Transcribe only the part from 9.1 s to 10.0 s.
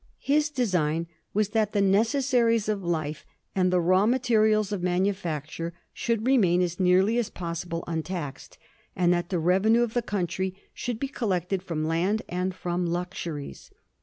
that the revenue of